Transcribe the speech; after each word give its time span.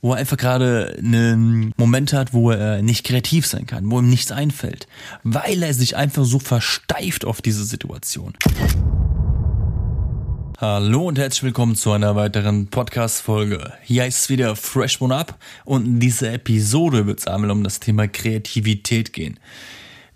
wo 0.00 0.12
er 0.12 0.18
einfach 0.18 0.36
gerade 0.36 0.96
einen 0.98 1.72
Moment 1.76 2.12
hat, 2.12 2.32
wo 2.32 2.50
er 2.50 2.82
nicht 2.82 3.04
kreativ 3.04 3.46
sein 3.46 3.66
kann, 3.66 3.90
wo 3.90 3.98
ihm 3.98 4.08
nichts 4.08 4.30
einfällt, 4.30 4.86
weil 5.24 5.62
er 5.62 5.74
sich 5.74 5.96
einfach 5.96 6.24
so 6.24 6.38
versteift 6.38 7.24
auf 7.24 7.42
diese 7.42 7.64
Situation. 7.64 8.34
Hallo 10.60 11.06
und 11.06 11.18
herzlich 11.18 11.44
willkommen 11.44 11.76
zu 11.76 11.92
einer 11.92 12.16
weiteren 12.16 12.66
Podcast-Folge. 12.66 13.74
Hier 13.82 14.02
heißt 14.02 14.24
es 14.24 14.28
wieder 14.28 14.56
Fresh 14.56 15.00
One 15.00 15.14
Up 15.14 15.38
und 15.64 15.86
in 15.86 16.00
dieser 16.00 16.32
Episode 16.32 17.06
wird 17.06 17.20
es 17.20 17.26
einmal 17.26 17.50
um 17.50 17.62
das 17.62 17.80
Thema 17.80 18.08
Kreativität 18.08 19.12
gehen. 19.12 19.38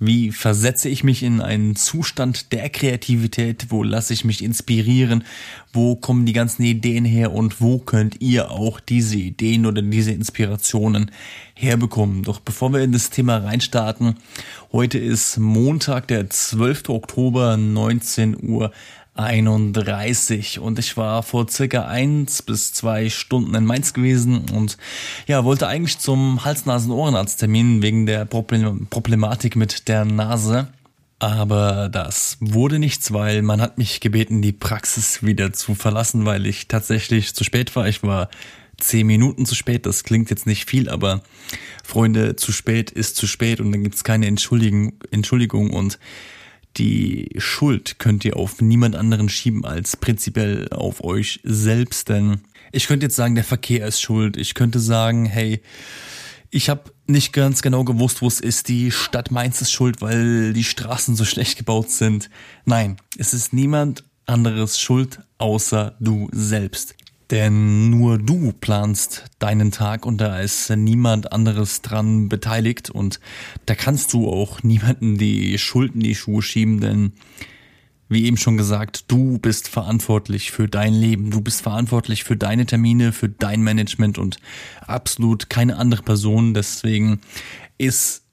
Wie 0.05 0.33
versetze 0.33 0.89
ich 0.89 1.05
mich 1.05 1.23
in 1.23 1.41
einen 1.41 1.77
Zustand 1.77 2.51
der 2.51 2.69
Kreativität? 2.71 3.67
Wo 3.69 3.85
lasse 3.85 4.13
ich 4.13 4.25
mich 4.25 4.43
inspirieren? 4.43 5.23
Wo 5.73 5.95
kommen 5.95 6.27
die 6.27 6.33
ganzen 6.33 6.65
Ideen 6.65 7.05
her? 7.05 7.33
Und 7.33 7.61
wo 7.61 7.79
könnt 7.79 8.21
ihr 8.21 8.51
auch 8.51 8.81
diese 8.81 9.17
Ideen 9.17 9.65
oder 9.65 9.81
diese 9.81 10.11
Inspirationen 10.11 11.13
herbekommen? 11.55 12.25
Doch 12.25 12.41
bevor 12.41 12.73
wir 12.73 12.81
in 12.81 12.91
das 12.91 13.11
Thema 13.11 13.37
reinstarten, 13.37 14.17
heute 14.73 14.99
ist 14.99 15.39
Montag, 15.39 16.09
der 16.09 16.29
12. 16.29 16.89
Oktober, 16.89 17.57
19 17.57 18.43
Uhr 18.43 18.73
31 19.15 20.59
und 20.59 20.79
ich 20.79 20.97
war 20.97 21.23
vor 21.23 21.49
circa 21.49 21.87
eins 21.87 22.41
bis 22.43 22.73
zwei 22.73 23.11
Stunden 23.11 23.55
in 23.55 23.65
Mainz 23.65 23.93
gewesen 23.93 24.47
und 24.51 24.79
ja, 25.27 25.45
wollte 25.45 25.67
eigentlich 25.67 25.99
zum 25.99 26.45
Hals-Nasen-Ohrenarzttermin 26.45 27.83
wegen 27.83 28.07
der 28.07 28.25
Problematik 28.25 29.57
mit 29.57 29.89
der 29.89 30.05
Nase. 30.05 30.69
Aber 31.19 31.89
das 31.89 32.37
wurde 32.41 32.79
nichts, 32.81 33.13
weil 33.13 33.43
man 33.43 33.61
hat 33.61 33.79
mich 33.79 34.01
gebeten, 34.01 34.43
die 34.43 34.53
Praxis 34.53 35.23
wieder 35.23 35.53
zu 35.53 35.77
verlassen, 35.77 36.25
weil 36.25 36.47
ich 36.47 36.67
tatsächlich 36.67 37.35
zu 37.35 37.45
spät 37.45 37.77
war. 37.77 37.87
Ich 37.87 38.03
war 38.03 38.29
zehn 38.79 39.07
Minuten 39.07 39.47
zu 39.47 39.55
spät. 39.55 39.87
Das 39.87 40.03
klingt 40.03 40.31
jetzt 40.31 40.47
nicht 40.47 40.69
viel, 40.69 40.89
aber 40.89 41.23
Freunde, 41.85 42.35
zu 42.35 42.51
spät 42.51 42.91
ist 42.91 43.15
zu 43.17 43.27
spät 43.27 43.61
und 43.61 43.71
dann 43.71 43.85
gibt's 43.85 44.03
keine 44.03 44.27
Entschuldigung 44.27 45.71
und 45.71 45.99
die 46.77 47.31
Schuld 47.39 47.99
könnt 47.99 48.25
ihr 48.25 48.37
auf 48.37 48.61
niemand 48.61 48.97
anderen 48.97 49.29
schieben 49.29 49.65
als 49.65 49.97
prinzipiell 49.97 50.69
auf 50.71 51.05
euch 51.05 51.41
selbst, 51.43 52.09
denn 52.09 52.43
ich 52.73 52.87
könnte 52.87 53.07
jetzt 53.07 53.17
sagen, 53.17 53.35
der 53.35 53.45
Verkehr 53.45 53.87
ist 53.87 54.01
schuld. 54.01 54.37
Ich 54.37 54.55
könnte 54.55 54.81
sagen, 54.81 55.27
hey, 55.27 55.61
ich 56.51 56.71
habe 56.71 56.93
nicht 57.07 57.33
ganz 57.33 57.63
genau 57.63 57.85
gewusst, 57.85 58.23
wo 58.23 58.29
es 58.29 58.41
ist. 58.41 58.69
Die 58.69 58.91
Stadt 58.91 59.31
Mainz 59.31 59.61
ist 59.61 59.73
schuld, 59.73 60.01
weil 60.01 60.53
die 60.53 60.65
Straßen 60.65 61.15
so 61.17 61.25
schlecht 61.27 61.59
gebaut 61.59 61.91
sind. 61.91 62.31
Nein, 62.65 62.97
es 63.19 63.35
ist 63.35 63.53
niemand 63.53 64.05
anderes 64.27 64.81
schuld 64.81 65.21
außer 65.39 65.97
du 66.01 66.29
selbst. 66.33 66.95
Denn 67.33 67.89
nur 67.89 68.19
du 68.19 68.53
planst 68.53 69.25
deinen 69.39 69.71
Tag 69.73 70.05
und 70.05 70.21
da 70.21 70.39
ist 70.39 70.69
niemand 70.69 71.33
anderes 71.33 71.81
dran 71.81 72.29
beteiligt 72.29 72.91
und 72.91 73.21
da 73.65 73.75
kannst 73.75 74.13
du 74.13 74.29
auch 74.29 74.63
niemanden 74.63 75.17
die 75.17 75.57
Schuld 75.57 75.95
in 75.95 76.01
die 76.01 76.15
Schuhe 76.15 76.43
schieben, 76.43 76.81
denn 76.81 77.13
wie 78.11 78.27
eben 78.27 78.37
schon 78.37 78.59
gesagt, 78.59 79.11
du 79.11 79.39
bist 79.39 79.69
verantwortlich 79.69 80.53
für 80.53 80.69
dein 80.69 80.93
Leben, 80.93 81.31
du 81.31 81.41
bist 81.41 81.63
verantwortlich 81.63 82.23
für 82.25 82.37
deine 82.37 82.67
Termine, 82.67 83.13
für 83.13 83.31
dein 83.31 83.63
Management 83.63 84.19
und 84.19 84.37
absolut 84.87 85.49
keine 85.49 85.79
andere 85.79 86.03
Person. 86.03 86.53
Deswegen 86.53 87.23
ist 87.79 88.25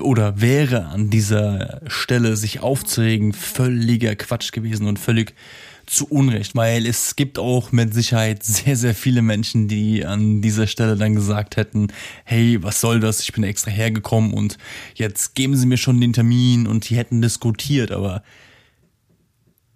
oder 0.00 0.40
wäre 0.40 0.86
an 0.86 1.10
dieser 1.10 1.80
Stelle 1.88 2.36
sich 2.36 2.60
aufzuregen 2.60 3.32
völliger 3.32 4.14
Quatsch 4.14 4.52
gewesen 4.52 4.86
und 4.86 5.00
völlig 5.00 5.34
zu 5.86 6.06
Unrecht, 6.06 6.54
weil 6.54 6.86
es 6.86 7.16
gibt 7.16 7.38
auch 7.38 7.72
mit 7.72 7.94
Sicherheit 7.94 8.42
sehr, 8.44 8.76
sehr 8.76 8.94
viele 8.94 9.22
Menschen, 9.22 9.68
die 9.68 10.04
an 10.04 10.42
dieser 10.42 10.66
Stelle 10.66 10.96
dann 10.96 11.14
gesagt 11.14 11.56
hätten, 11.56 11.88
hey, 12.24 12.62
was 12.62 12.80
soll 12.80 13.00
das? 13.00 13.20
Ich 13.20 13.32
bin 13.32 13.44
extra 13.44 13.70
hergekommen 13.70 14.32
und 14.32 14.58
jetzt 14.94 15.34
geben 15.34 15.56
Sie 15.56 15.66
mir 15.66 15.76
schon 15.76 16.00
den 16.00 16.12
Termin 16.12 16.66
und 16.66 16.88
die 16.88 16.96
hätten 16.96 17.22
diskutiert, 17.22 17.90
aber 17.90 18.22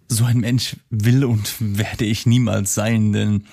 so 0.09 0.23
ein 0.23 0.37
Mensch 0.37 0.77
will 0.89 1.25
und 1.25 1.55
werde 1.59 2.05
ich 2.05 2.25
niemals 2.25 2.73
sein, 2.73 3.11
denn 3.11 3.43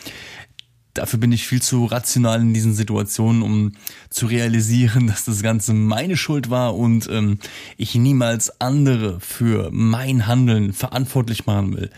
dafür 0.95 1.19
bin 1.19 1.33
ich 1.33 1.47
viel 1.47 1.61
zu 1.61 1.85
rational 1.85 2.41
in 2.41 2.55
diesen 2.55 2.75
Situationen, 2.75 3.43
um 3.43 3.73
zu 4.09 4.27
realisieren, 4.27 5.07
dass 5.09 5.25
das 5.25 5.43
Ganze 5.43 5.75
meine 5.75 6.17
Schuld 6.17 6.51
war 6.51 6.77
und 6.77 7.09
ähm, 7.11 7.39
ich 7.77 7.95
niemals 7.97 8.61
andere 8.61 9.21
für 9.21 9.71
mein 9.73 10.27
Handeln 10.27 10.73
verantwortlich 10.73 11.47
machen 11.47 11.77
will. 11.77 11.91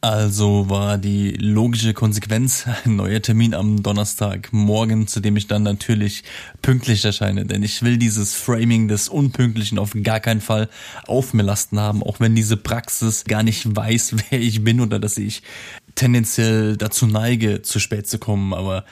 Also 0.00 0.70
war 0.70 0.96
die 0.96 1.32
logische 1.32 1.92
Konsequenz 1.92 2.66
ein 2.84 2.94
neuer 2.94 3.20
Termin 3.20 3.52
am 3.52 3.82
Donnerstagmorgen, 3.82 5.08
zu 5.08 5.18
dem 5.18 5.36
ich 5.36 5.48
dann 5.48 5.64
natürlich 5.64 6.22
pünktlich 6.62 7.04
erscheine. 7.04 7.46
Denn 7.46 7.64
ich 7.64 7.82
will 7.82 7.96
dieses 7.96 8.34
Framing 8.34 8.86
des 8.86 9.08
Unpünktlichen 9.08 9.78
auf 9.78 9.94
gar 10.04 10.20
keinen 10.20 10.40
Fall 10.40 10.68
auf 11.06 11.34
mir 11.34 11.42
lasten 11.42 11.80
haben, 11.80 12.04
auch 12.04 12.20
wenn 12.20 12.36
diese 12.36 12.56
Praxis 12.56 13.24
gar 13.24 13.42
nicht 13.42 13.74
weiß, 13.74 14.14
wer 14.30 14.40
ich 14.40 14.62
bin 14.62 14.80
oder 14.80 15.00
dass 15.00 15.18
ich 15.18 15.42
tendenziell 15.96 16.76
dazu 16.76 17.06
neige, 17.06 17.62
zu 17.62 17.80
spät 17.80 18.06
zu 18.06 18.18
kommen. 18.18 18.54
Aber 18.54 18.84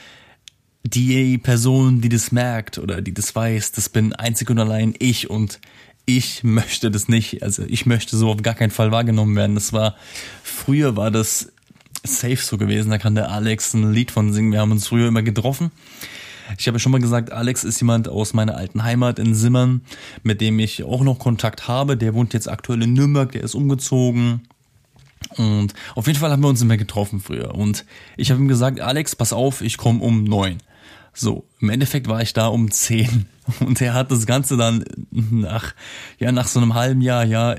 die 0.83 1.39
Person, 1.39 2.01
die 2.01 2.09
das 2.09 2.33
merkt 2.33 2.79
oder 2.79 3.01
die 3.01 3.15
das 3.15 3.35
weiß, 3.35 3.73
das 3.73 3.89
bin 3.89 4.13
einzig 4.13 4.51
und 4.51 4.59
allein 4.59 4.95
ich 4.99 5.31
und 5.31 5.61
ich 6.07 6.45
möchte 6.45 6.91
das 6.91 7.09
nicht. 7.09 7.43
Also 7.43 7.65
ich 7.67 7.85
möchte 7.85 8.17
so 8.17 8.31
auf 8.31 8.43
gar 8.43 8.55
keinen 8.55 8.71
Fall 8.71 8.93
wahrgenommen 8.93 9.37
werden. 9.37 9.57
Das 9.57 9.73
war, 9.73 9.97
früher 10.43 10.97
war 10.97 11.11
das 11.11 11.53
safe 12.05 12.37
so 12.37 12.57
gewesen. 12.57 12.91
Da 12.91 12.99
kann 12.99 13.17
der 13.17 13.31
Alex 13.31 13.75
ein 13.75 13.93
Lied 13.93 14.13
von 14.13 14.33
singen. 14.33 14.53
Wir 14.53 14.61
haben 14.61 14.71
uns 14.71 14.87
früher 14.87 15.09
immer 15.09 15.23
getroffen. 15.23 15.73
Ich 16.59 16.69
habe 16.69 16.79
schon 16.79 16.93
mal 16.93 17.01
gesagt, 17.01 17.33
Alex 17.33 17.65
ist 17.65 17.81
jemand 17.81 18.09
aus 18.09 18.33
meiner 18.33 18.57
alten 18.57 18.85
Heimat 18.85 19.19
in 19.19 19.35
Simmern, 19.35 19.81
mit 20.23 20.41
dem 20.41 20.61
ich 20.61 20.85
auch 20.85 21.03
noch 21.03 21.19
Kontakt 21.19 21.67
habe. 21.67 21.97
Der 21.97 22.15
wohnt 22.15 22.35
jetzt 22.35 22.49
aktuell 22.49 22.83
in 22.83 22.93
Nürnberg, 22.93 23.33
der 23.33 23.43
ist 23.43 23.57
umgezogen. 23.57 24.43
Und 25.37 25.75
auf 25.97 26.07
jeden 26.07 26.21
Fall 26.21 26.31
haben 26.31 26.43
wir 26.43 26.49
uns 26.49 26.63
immer 26.63 26.77
getroffen 26.77 27.19
früher. 27.19 27.53
Und 27.55 27.85
ich 28.17 28.31
habe 28.31 28.41
ihm 28.41 28.47
gesagt, 28.47 28.81
Alex, 28.81 29.17
pass 29.17 29.33
auf, 29.33 29.61
ich 29.61 29.77
komme 29.77 30.01
um 30.01 30.23
neun. 30.23 30.59
So, 31.19 31.47
im 31.61 31.71
Endeffekt 31.71 32.09
war 32.09 32.21
ich 32.21 32.35
da 32.35 32.49
um 32.49 32.71
zehn. 32.71 33.25
Und 33.61 33.81
er 33.81 33.95
hat 33.95 34.11
das 34.11 34.27
Ganze 34.27 34.59
dann 34.59 34.85
nach 35.11 35.75
ja 36.19 36.31
nach 36.31 36.47
so 36.47 36.61
einem 36.61 36.75
halben 36.75 37.01
Jahr 37.01 37.25
ja 37.25 37.57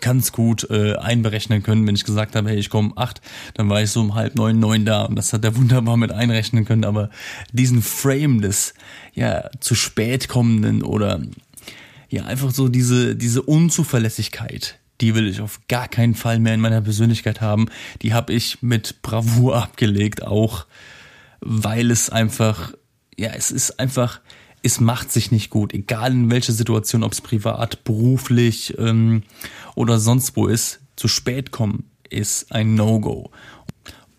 ganz 0.00 0.32
gut 0.32 0.70
äh, 0.70 0.96
einberechnen 0.96 1.62
können, 1.62 1.86
wenn 1.86 1.94
ich 1.94 2.04
gesagt 2.04 2.34
habe, 2.34 2.48
hey, 2.48 2.58
ich 2.58 2.70
komme 2.70 2.88
um 2.88 2.98
acht, 2.98 3.20
dann 3.52 3.68
war 3.68 3.82
ich 3.82 3.90
so 3.90 4.00
um 4.00 4.14
halb 4.14 4.34
neun, 4.34 4.58
neun 4.58 4.86
da 4.86 5.02
und 5.02 5.16
das 5.16 5.34
hat 5.34 5.44
er 5.44 5.56
wunderbar 5.58 5.98
mit 5.98 6.10
einrechnen 6.10 6.64
können, 6.64 6.84
aber 6.84 7.10
diesen 7.52 7.82
Frame 7.82 8.40
des 8.40 8.72
ja 9.12 9.50
zu 9.60 9.74
spät 9.74 10.28
kommenden 10.28 10.82
oder 10.82 11.20
ja 12.08 12.24
einfach 12.24 12.50
so 12.50 12.68
diese 12.68 13.14
diese 13.14 13.42
Unzuverlässigkeit, 13.42 14.78
die 15.02 15.14
will 15.14 15.28
ich 15.28 15.42
auf 15.42 15.60
gar 15.68 15.86
keinen 15.86 16.14
Fall 16.14 16.38
mehr 16.38 16.54
in 16.54 16.60
meiner 16.60 16.80
Persönlichkeit 16.80 17.42
haben. 17.42 17.66
Die 18.00 18.14
habe 18.14 18.32
ich 18.32 18.62
mit 18.62 19.02
Bravour 19.02 19.62
abgelegt, 19.62 20.22
auch 20.22 20.64
weil 21.40 21.90
es 21.90 22.10
einfach, 22.10 22.72
ja, 23.16 23.30
es 23.30 23.50
ist 23.50 23.78
einfach, 23.78 24.20
es 24.62 24.80
macht 24.80 25.10
sich 25.10 25.30
nicht 25.30 25.50
gut, 25.50 25.72
egal 25.72 26.12
in 26.12 26.30
welcher 26.30 26.52
Situation, 26.52 27.02
ob 27.02 27.12
es 27.12 27.20
privat, 27.20 27.84
beruflich 27.84 28.76
ähm, 28.78 29.22
oder 29.74 29.98
sonst 29.98 30.36
wo 30.36 30.46
ist, 30.46 30.80
zu 30.96 31.08
spät 31.08 31.50
kommen 31.50 31.84
ist 32.10 32.52
ein 32.52 32.74
No-Go. 32.74 33.30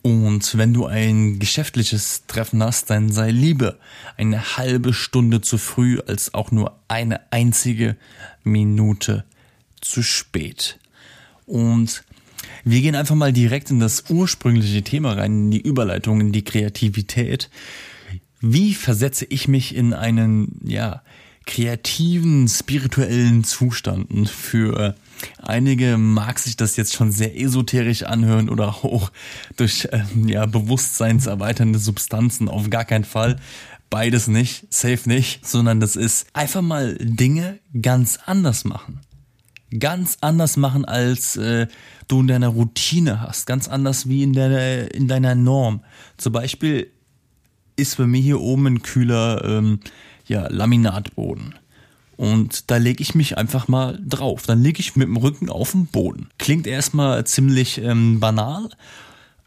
Und 0.02 0.58
wenn 0.58 0.74
du 0.74 0.88
ein 0.88 1.38
geschäftliches 1.38 2.26
Treffen 2.26 2.64
hast, 2.64 2.90
dann 2.90 3.12
sei 3.12 3.30
lieber 3.30 3.78
eine 4.18 4.58
halbe 4.58 4.94
Stunde 4.94 5.42
zu 5.42 5.60
früh 5.60 6.00
als 6.00 6.34
auch 6.34 6.50
nur 6.52 6.80
eine 6.88 7.32
einzige 7.32 7.98
Minute 8.44 9.26
zu 9.80 10.02
spät. 10.02 10.80
Und 11.46 12.04
wir 12.64 12.82
gehen 12.82 12.96
einfach 12.96 13.16
mal 13.16 13.34
direkt 13.34 13.72
in 13.72 13.80
das 13.80 14.06
ursprüngliche 14.10 14.84
Thema 14.84 15.14
rein, 15.14 15.32
in 15.32 15.52
die 15.52 15.62
Überleitung, 15.62 16.22
in 16.22 16.32
die 16.32 16.44
Kreativität. 16.44 17.50
Wie 18.40 18.74
versetze 18.74 19.26
ich 19.26 19.48
mich 19.48 19.76
in 19.76 19.94
einen, 19.94 20.60
ja, 20.64 21.02
kreativen, 21.46 22.48
spirituellen 22.48 23.44
Zustand? 23.44 24.12
Und 24.12 24.30
für 24.30 24.96
einige 25.42 25.98
mag 25.98 26.40
sich 26.40 26.58
das 26.58 26.76
jetzt 26.76 26.94
schon 26.94 27.12
sehr 27.12 27.40
esoterisch 27.40 28.04
anhören 28.04 28.50
oder 28.50 28.70
auch 28.70 29.12
durch, 29.58 29.86
äh, 29.92 30.04
ja, 30.26 30.46
bewusstseinserweiternde 30.46 31.80
Substanzen. 31.80 32.50
Auf 32.50 32.70
gar 32.70 32.86
keinen 32.86 33.06
Fall. 33.06 33.38
Beides 33.90 34.28
nicht, 34.28 34.74
safe 34.74 35.08
nicht, 35.10 35.46
sondern 35.46 35.80
das 35.80 35.96
ist 35.96 36.28
einfach 36.34 36.62
mal 36.62 36.98
Dinge 37.00 37.60
ganz 37.74 38.20
anders 38.26 38.64
machen 38.64 39.02
ganz 39.80 40.18
anders 40.22 40.58
machen, 40.58 40.86
als 40.86 41.38
äh, 41.38 41.68
du 42.12 42.22
in 42.22 42.28
deiner 42.28 42.50
Routine 42.50 43.22
hast, 43.22 43.48
ganz 43.48 43.68
anders 43.68 44.10
wie 44.10 44.24
in 44.24 44.34
deiner, 44.34 44.94
in 44.94 45.08
deiner 45.08 45.36
Norm. 45.36 45.82
Zum 46.18 46.34
Beispiel 46.34 46.92
ist 47.76 47.98
bei 47.98 48.06
mir 48.06 48.22
hier 48.22 48.42
oben 48.42 48.68
ein 48.68 48.82
kühler 48.82 49.44
ähm, 49.46 49.80
ja, 50.28 50.48
Laminatboden. 50.48 51.56
Und 52.18 52.70
da 52.70 52.78
lege 52.78 53.02
ich 53.02 53.16
mich 53.16 53.38
einfach 53.38 53.68
mal 53.68 54.00
drauf. 54.06 54.46
Dann 54.46 54.62
lege 54.62 54.80
ich 54.80 54.96
mit 54.96 55.08
dem 55.08 55.18
Rücken 55.18 55.50
auf 55.50 55.72
den 55.72 55.88
Boden. 55.88 56.30
Klingt 56.38 56.68
erstmal 56.68 57.26
ziemlich 57.26 57.80
ähm, 57.80 58.20
banal, 58.20 58.70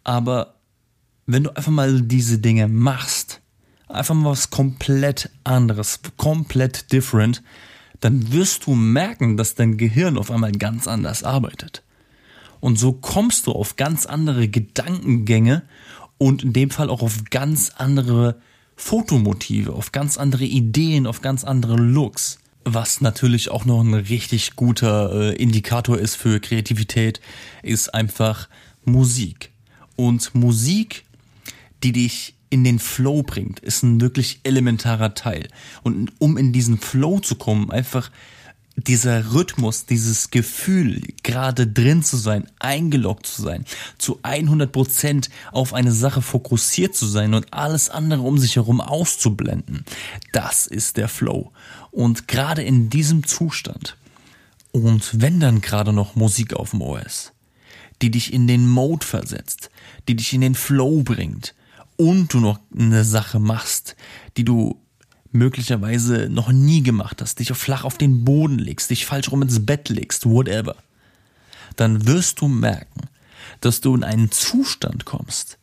aber 0.03 0.55
wenn 1.27 1.45
du 1.45 1.57
einfach 1.57 1.73
mal 1.73 2.03
diese 2.03 2.39
Dinge 2.39 2.69
machst, 2.69 3.41
einfach 3.89 4.15
mal 4.15 4.31
was 4.31 4.51
komplett 4.51 5.31
anderes, 5.45 6.01
komplett 6.17 6.93
different, 6.93 7.43
dann 8.01 8.33
wirst 8.33 8.67
du 8.67 8.75
merken, 8.75 9.37
dass 9.37 9.55
dein 9.55 9.77
Gehirn 9.77 10.19
auf 10.19 10.31
einmal 10.31 10.53
ganz 10.53 10.89
anders 10.89 11.23
arbeitet. 11.23 11.83
Und 12.65 12.79
so 12.79 12.95
kommst 12.95 13.47
du 13.47 13.53
auf 13.53 13.77
ganz 13.77 14.07
andere 14.07 14.49
Gedankengänge 14.49 15.65
und 16.17 16.45
in 16.45 16.55
dem 16.55 16.71
Fall 16.71 16.89
auch 16.89 17.03
auf 17.03 17.25
ganz 17.29 17.73
andere 17.77 18.41
Fotomotive, 18.75 19.75
auf 19.75 19.93
ganz 19.93 20.17
andere 20.17 20.45
Ideen, 20.45 21.07
auf 21.07 21.21
ganz 21.21 21.45
andere 21.45 21.77
Looks. 21.77 22.39
Was 22.65 23.03
natürlich 23.03 23.51
auch 23.51 23.67
noch 23.67 23.83
ein 23.83 23.93
richtig 23.93 24.57
guter 24.57 25.13
äh, 25.13 25.37
Indikator 25.37 25.99
ist 25.99 26.15
für 26.15 26.41
Kreativität, 26.41 27.21
ist 27.63 27.93
einfach 27.93 28.49
Musik. 28.87 29.51
Und 29.95 30.35
Musik, 30.35 31.05
die 31.83 31.93
dich 31.93 32.35
in 32.49 32.65
den 32.65 32.79
Flow 32.79 33.23
bringt, 33.23 33.61
ist 33.61 33.83
ein 33.83 34.01
wirklich 34.01 34.41
elementarer 34.43 35.13
Teil. 35.13 35.49
Und 35.83 36.13
um 36.19 36.39
in 36.39 36.55
diesen 36.55 36.79
Flow 36.79 37.21
zu 37.21 37.35
kommen, 37.35 37.71
einfach 37.71 38.11
dieser 38.77 39.33
Rhythmus, 39.33 39.87
dieses 39.87 40.31
Gefühl, 40.31 41.01
gerade 41.23 41.67
drin 41.67 42.03
zu 42.03 42.17
sein, 42.17 42.47
eingeloggt 42.59 43.27
zu 43.27 43.43
sein, 43.43 43.65
zu 43.99 44.19
100 44.23 44.71
Prozent 44.71 45.31
auf 45.53 45.75
eine 45.75 45.93
Sache 45.93 46.23
fokussiert 46.23 46.95
zu 46.95 47.07
sein 47.07 47.35
und 47.35 47.53
alles 47.53 47.89
andere 47.89 48.23
um 48.23 48.39
sich 48.39 48.57
herum 48.57 48.81
auszublenden, 48.81 49.85
das 50.33 50.67
ist 50.67 50.97
der 50.97 51.09
Flow. 51.09 51.53
Und 51.91 52.27
gerade 52.27 52.63
in 52.63 52.91
diesem 52.91 53.27
Zustand, 53.27 53.97
und 54.73 55.21
wenn 55.21 55.39
dann 55.39 55.61
gerade 55.61 55.93
noch 55.93 56.17
Musik 56.17 56.55
auf 56.55 56.71
dem 56.71 56.83
OS, 56.83 57.33
die 58.03 58.11
dich 58.11 58.33
in 58.33 58.49
den 58.49 58.69
Mode 58.69 59.07
versetzt, 59.07 59.71
die 60.09 60.17
dich 60.17 60.33
in 60.33 60.41
den 60.41 60.57
Flow 60.57 61.03
bringt 61.05 61.55
und 61.97 62.33
du 62.33 62.41
noch 62.41 62.59
eine 62.77 63.05
Sache 63.05 63.39
machst, 63.39 63.95
die 64.37 64.45
du 64.45 64.81
möglicherweise 65.35 66.29
noch 66.31 66.53
nie 66.53 66.83
gemacht 66.83 67.21
hast, 67.21 67.41
dich 67.41 67.51
flach 67.53 67.85
auf 67.85 67.99
den 67.99 68.25
Boden 68.25 68.59
legst, 68.59 68.91
dich 68.91 69.05
falsch 69.05 69.31
rum 69.31 69.43
ins 69.43 69.67
Bett 69.67 69.89
legst, 69.89 70.27
whatever, 70.27 70.77
dann 71.77 72.07
wirst 72.07 72.41
du 72.41 72.49
merken, 72.49 73.09
dass 73.61 73.81
du 73.81 73.95
in 73.95 74.05
einen 74.05 74.31
Zustand 74.31 75.05
kommst, 75.05 75.59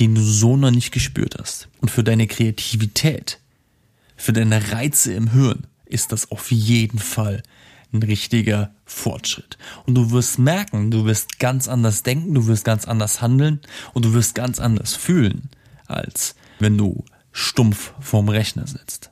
den 0.00 0.14
du 0.14 0.22
so 0.22 0.56
noch 0.56 0.70
nicht 0.70 0.90
gespürt 0.90 1.36
hast. 1.38 1.68
Und 1.80 1.90
für 1.90 2.02
deine 2.02 2.26
Kreativität, 2.26 3.40
für 4.16 4.32
deine 4.32 4.72
Reize 4.72 5.12
im 5.12 5.32
Hirn 5.32 5.66
ist 5.84 6.10
das 6.10 6.30
auf 6.30 6.50
jeden 6.50 6.98
Fall 6.98 7.42
ein 7.92 8.02
richtiger 8.02 8.74
Fortschritt. 8.86 9.58
Und 9.86 9.94
du 9.94 10.10
wirst 10.12 10.38
merken, 10.38 10.90
du 10.90 11.04
wirst 11.04 11.38
ganz 11.38 11.68
anders 11.68 12.02
denken, 12.02 12.34
du 12.34 12.46
wirst 12.46 12.64
ganz 12.64 12.86
anders 12.86 13.20
handeln 13.20 13.60
und 13.92 14.06
du 14.06 14.14
wirst 14.14 14.34
ganz 14.34 14.58
anders 14.60 14.94
fühlen, 14.94 15.50
als 15.86 16.34
wenn 16.58 16.78
du 16.78 17.04
stumpf 17.34 17.92
vorm 18.00 18.28
Rechner 18.28 18.66
sitzt. 18.66 19.10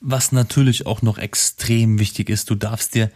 Was 0.00 0.30
natürlich 0.30 0.86
auch 0.86 1.02
noch 1.02 1.18
extrem 1.18 1.98
wichtig 1.98 2.28
ist, 2.28 2.50
du 2.50 2.54
darfst 2.54 2.94
dir 2.94 3.10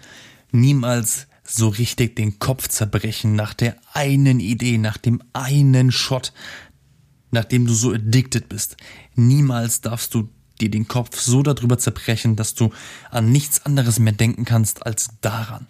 niemals 0.51 1.27
so 1.45 1.69
richtig 1.69 2.17
den 2.17 2.39
Kopf 2.39 2.69
zerbrechen 2.69 3.37
nach 3.37 3.55
der 3.55 3.77
einen 3.93 4.41
Idee, 4.41 4.79
nach 4.79 4.97
dem 4.97 5.23
einen 5.35 5.93
Shot, 5.93 6.33
nachdem 7.31 7.67
du 7.67 7.75
so 7.75 7.93
addicted 7.93 8.49
bist. 8.49 8.77
Niemals 9.15 9.83
darfst 9.83 10.15
du 10.15 10.31
dir 10.61 10.71
den 10.71 10.89
Kopf 10.89 11.21
so 11.21 11.43
darüber 11.43 11.79
zerbrechen, 11.79 12.35
dass 12.35 12.55
du 12.55 12.71
an 13.11 13.31
nichts 13.31 13.67
anderes 13.67 13.99
mehr 13.99 14.13
denken 14.15 14.47
kannst 14.47 14.87
als 14.87 15.11
daran. 15.21 15.67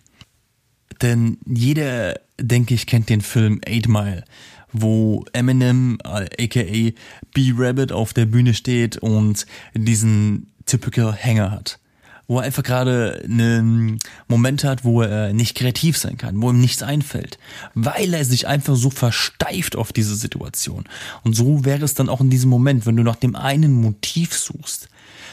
Denn 1.03 1.39
jeder, 1.45 2.21
denke 2.39 2.75
ich, 2.75 2.87
kennt 2.87 3.09
den 3.09 3.21
Film 3.21 3.61
Eight 3.67 3.89
Mile, 3.89 4.25
wo 4.73 5.25
Eminem, 5.33 5.99
aka 6.03 6.61
äh, 6.61 6.95
B-Rabbit, 7.35 7.93
auf 7.93 8.13
der 8.13 8.27
Bühne 8.27 8.55
steht 8.55 8.97
und 8.99 9.47
diesen 9.75 10.53
typical 10.67 11.17
Hanger 11.17 11.51
hat. 11.51 11.79
Wo 12.27 12.39
er 12.39 12.45
einfach 12.45 12.63
gerade 12.63 13.23
einen 13.25 13.99
Moment 14.29 14.63
hat, 14.63 14.85
wo 14.85 15.03
er 15.03 15.33
nicht 15.33 15.57
kreativ 15.57 15.99
sein 15.99 16.17
kann, 16.17 16.41
wo 16.41 16.51
ihm 16.51 16.61
nichts 16.61 16.83
einfällt, 16.83 17.39
weil 17.75 18.15
er 18.15 18.25
sich 18.25 18.47
einfach 18.47 18.77
so 18.77 18.91
versteift 18.91 19.75
auf 19.75 19.93
diese 19.93 20.15
Situation. 20.15 20.85
Und 21.25 21.35
so 21.35 21.65
wäre 21.65 21.85
es 21.85 21.95
dann 21.95 22.09
auch 22.09 22.21
in 22.21 22.31
diesem 22.31 22.49
Moment, 22.49 22.87
wenn 22.87 22.97
du 22.97 23.03
nach 23.03 23.17
dem 23.17 23.35
einen 23.35 23.73
Motiv 23.73 24.33
suchst, 24.33 24.89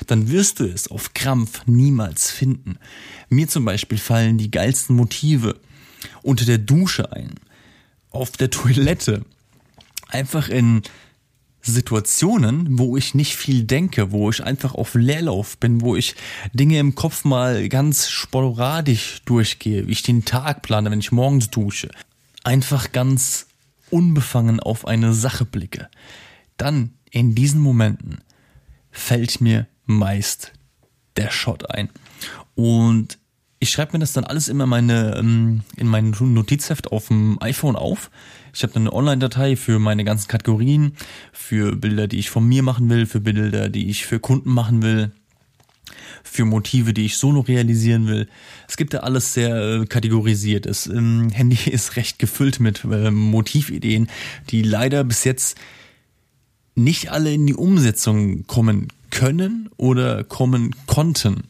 dann 0.08 0.32
wirst 0.32 0.60
du 0.60 0.66
es 0.66 0.90
auf 0.90 1.14
Krampf 1.14 1.62
niemals 1.68 2.32
finden. 2.32 2.78
Mir 3.30 3.48
zum 3.48 3.66
Beispiel 3.66 4.00
fallen 4.00 4.40
die 4.40 4.52
geilsten 4.52 4.96
Motive 4.96 5.56
unter 6.24 6.46
der 6.46 6.58
Dusche 6.58 7.12
ein 7.12 7.36
auf 8.18 8.32
der 8.32 8.50
Toilette 8.50 9.24
einfach 10.10 10.50
in 10.50 10.82
Situationen, 11.62 12.80
wo 12.80 12.98
ich 12.98 13.14
nicht 13.14 13.36
viel 13.36 13.64
denke, 13.64 14.12
wo 14.12 14.30
ich 14.30 14.44
einfach 14.44 14.74
auf 14.74 14.96
Leerlauf 14.96 15.58
bin, 15.58 15.82
wo 15.82 15.96
ich 15.96 16.16
Dinge 16.54 16.80
im 16.80 16.96
Kopf 16.96 17.26
mal 17.26 17.68
ganz 17.68 18.10
sporadisch 18.10 19.22
durchgehe, 19.26 19.88
wie 19.88 19.92
ich 19.92 20.04
den 20.04 20.24
Tag 20.26 20.62
plane, 20.62 20.92
wenn 20.92 21.00
ich 21.00 21.12
morgens 21.12 21.50
dusche, 21.50 21.90
einfach 22.44 22.92
ganz 22.92 23.48
unbefangen 23.90 24.60
auf 24.60 24.88
eine 24.88 25.14
Sache 25.14 25.46
blicke, 25.46 25.90
dann 26.56 26.94
in 27.12 27.36
diesen 27.36 27.60
Momenten 27.62 28.20
fällt 28.92 29.42
mir 29.42 29.68
meist 29.86 30.54
der 31.18 31.32
Shot 31.32 31.70
ein. 31.72 31.90
Und 32.56 33.20
ich 33.60 33.70
schreibe 33.72 33.94
mir 33.94 34.00
das 34.00 34.14
dann 34.14 34.24
alles 34.24 34.48
immer 34.50 34.66
meine, 34.66 35.16
ähm, 35.18 35.62
in 35.78 35.88
mein 35.88 36.16
Notizheft 36.20 36.92
auf 36.92 37.08
dem 37.08 37.42
iPhone 37.42 37.76
auf. 37.76 38.12
Ich 38.54 38.64
habe 38.64 38.74
dann 38.74 38.84
eine 38.84 38.94
Online-Datei 38.94 39.56
für 39.56 39.80
meine 39.80 40.04
ganzen 40.04 40.28
Kategorien, 40.28 40.94
für 41.32 41.76
Bilder, 41.76 42.08
die 42.08 42.20
ich 42.20 42.30
von 42.30 42.48
mir 42.48 42.64
machen 42.64 42.90
will, 42.90 43.06
für 43.06 43.20
Bilder, 43.20 43.70
die 43.70 43.90
ich 43.90 44.06
für 44.06 44.20
Kunden 44.20 44.52
machen 44.52 44.84
will, 44.84 45.12
für 46.24 46.46
Motive, 46.46 46.94
die 46.94 47.06
ich 47.06 47.18
solo 47.18 47.42
realisieren 47.42 48.08
will. 48.08 48.28
Es 48.68 48.78
gibt 48.78 48.94
da 48.94 49.00
alles 49.00 49.34
sehr 49.34 49.56
äh, 49.56 49.86
kategorisiert. 49.86 50.66
Das 50.66 50.86
ähm, 50.88 51.30
Handy 51.34 51.70
ist 51.70 51.96
recht 51.96 52.20
gefüllt 52.20 52.60
mit 52.60 52.84
äh, 52.84 53.10
Motivideen, 53.12 54.08
die 54.50 54.62
leider 54.62 55.04
bis 55.04 55.24
jetzt 55.24 55.58
nicht 56.76 57.12
alle 57.12 57.34
in 57.34 57.48
die 57.48 57.56
Umsetzung 57.56 58.46
kommen 58.46 58.90
können 59.10 59.70
oder 59.78 60.24
kommen 60.24 60.76
konnten. 60.86 61.44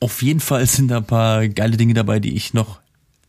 Auf 0.00 0.22
jeden 0.22 0.40
Fall 0.40 0.66
sind 0.66 0.88
da 0.88 0.98
ein 0.98 1.04
paar 1.04 1.46
geile 1.48 1.76
Dinge 1.76 1.94
dabei, 1.94 2.20
die 2.20 2.34
ich 2.34 2.54
noch 2.54 2.80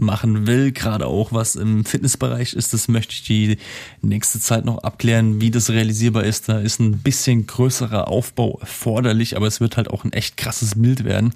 machen 0.02 0.48
will, 0.48 0.72
gerade 0.72 1.06
auch 1.06 1.32
was 1.32 1.56
im 1.56 1.86
Fitnessbereich 1.86 2.54
ist. 2.54 2.74
Das 2.74 2.88
möchte 2.88 3.14
ich 3.14 3.24
die 3.24 3.58
nächste 4.02 4.40
Zeit 4.40 4.66
noch 4.66 4.80
abklären, 4.80 5.40
wie 5.40 5.52
das 5.52 5.70
realisierbar 5.70 6.24
ist. 6.24 6.50
Da 6.50 6.60
ist 6.60 6.80
ein 6.80 6.98
bisschen 6.98 7.46
größerer 7.46 8.08
Aufbau 8.08 8.58
erforderlich, 8.60 9.38
aber 9.38 9.48
es 9.48 9.62
wird 9.62 9.78
halt 9.78 9.90
auch 9.90 10.04
ein 10.04 10.12
echt 10.12 10.38
krasses 10.38 10.82
Bild 10.82 11.04
werden. 11.04 11.34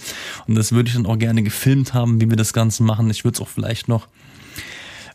Und 0.48 0.56
das 0.56 0.72
würde 0.72 0.89
ich 0.89 0.96
dann 0.96 1.06
auch 1.06 1.20
gerne 1.20 1.44
gefilmt 1.44 1.94
haben, 1.94 2.20
wie 2.20 2.30
wir 2.30 2.38
das 2.38 2.54
Ganze 2.54 2.82
machen. 2.84 3.10
Ich 3.12 3.24
würde 3.24 3.36
es 3.36 3.42
auch 3.42 3.50
vielleicht 3.50 3.88
noch 3.88 4.08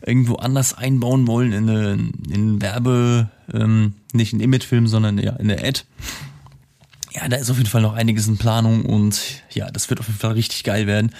irgendwo 0.05 0.35
anders 0.35 0.73
einbauen 0.73 1.27
wollen 1.27 1.51
in 1.51 1.69
eine 1.69 1.91
in 2.29 2.61
Werbe, 2.61 3.29
ähm, 3.53 3.93
nicht 4.13 4.33
in 4.33 4.39
Imagefilm, 4.39 4.87
sondern 4.87 5.17
ja 5.17 5.33
in 5.33 5.49
der 5.49 5.63
Ad 5.63 5.81
ja, 7.13 7.27
da 7.27 7.37
ist 7.37 7.49
auf 7.49 7.57
jeden 7.57 7.69
Fall 7.69 7.81
noch 7.81 7.93
einiges 7.93 8.27
in 8.27 8.37
Planung 8.37 8.85
und 8.85 9.19
ja, 9.51 9.69
das 9.69 9.89
wird 9.89 9.99
auf 9.99 10.07
jeden 10.07 10.19
Fall 10.19 10.33
richtig 10.33 10.63
geil 10.63 10.87
werden. 10.87 11.13